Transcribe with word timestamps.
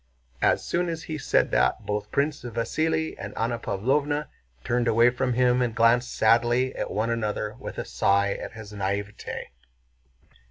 As 0.41 0.65
soon 0.65 0.89
as 0.89 1.03
he 1.03 1.19
said 1.19 1.51
this 1.51 1.73
both 1.81 2.09
Prince 2.09 2.41
Vasíli 2.41 3.13
and 3.19 3.37
Anna 3.37 3.59
Pávlovna 3.59 4.29
turned 4.63 4.87
away 4.87 5.11
from 5.11 5.33
him 5.33 5.61
and 5.61 5.75
glanced 5.75 6.15
sadly 6.15 6.75
at 6.75 6.89
one 6.89 7.11
another 7.11 7.53
with 7.59 7.77
a 7.77 7.85
sigh 7.85 8.31
at 8.33 8.53
his 8.53 8.73
naïveté. 8.73 9.43